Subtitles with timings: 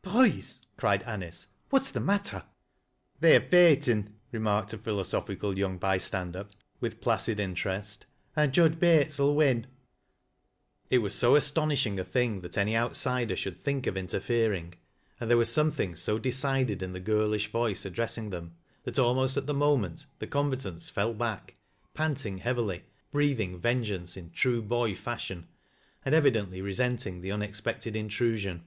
[0.02, 2.42] "Boys!" cried Anice." What's the matter?""
[3.20, 6.48] They're feighten," remarked a philosophical young by stand er,
[6.80, 8.04] with placid interest,
[8.34, 9.66] —"an' Jud Bates '11 win'"
[10.90, 14.74] It was so astonishing a thing that any outsider should ihink of interfering,
[15.20, 19.46] and there was something so decided Lq the girlish voice addressing them, that almost at
[19.46, 21.54] the moment the combatants fell back,
[21.94, 22.82] panting heavily
[23.12, 25.46] breathing vengeance in true boy fashion,
[26.04, 28.64] and evidently resenjBQg the unexpected intrusion.